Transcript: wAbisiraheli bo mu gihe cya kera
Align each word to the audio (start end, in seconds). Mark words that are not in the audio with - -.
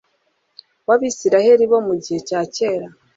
wAbisiraheli 0.87 1.63
bo 1.71 1.79
mu 1.87 1.93
gihe 2.03 2.19
cya 2.27 2.41
kera 2.55 2.87